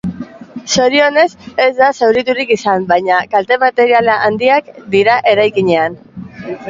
[0.75, 1.25] Zorionez,
[1.65, 6.01] ez da zauriturik izan, baina kalte materialak handiak dira eraikinean.